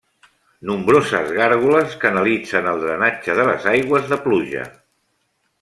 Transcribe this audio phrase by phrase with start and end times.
[0.69, 4.69] Nombroses gàrgoles canalitzen el drenatge de les aigües de pluja.